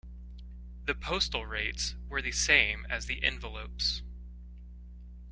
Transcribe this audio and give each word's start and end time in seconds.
The 0.85 0.95
postal 0.95 1.45
rates 1.45 1.93
were 2.09 2.23
the 2.23 2.31
same 2.31 2.87
as 2.89 3.05
the 3.05 3.23
envelopes. 3.23 4.01